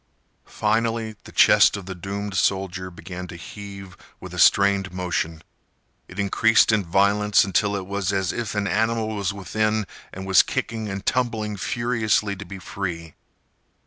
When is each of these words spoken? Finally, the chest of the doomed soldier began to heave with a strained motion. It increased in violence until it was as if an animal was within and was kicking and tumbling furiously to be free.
Finally, 0.47 1.15
the 1.25 1.31
chest 1.31 1.77
of 1.77 1.85
the 1.85 1.93
doomed 1.93 2.33
soldier 2.35 2.89
began 2.89 3.27
to 3.27 3.35
heave 3.35 3.95
with 4.19 4.33
a 4.33 4.39
strained 4.39 4.91
motion. 4.91 5.43
It 6.07 6.17
increased 6.17 6.71
in 6.71 6.83
violence 6.83 7.43
until 7.43 7.75
it 7.75 7.85
was 7.85 8.11
as 8.11 8.33
if 8.33 8.55
an 8.55 8.65
animal 8.65 9.09
was 9.09 9.31
within 9.31 9.85
and 10.11 10.25
was 10.25 10.41
kicking 10.41 10.89
and 10.89 11.05
tumbling 11.05 11.55
furiously 11.55 12.35
to 12.35 12.45
be 12.45 12.57
free. 12.57 13.13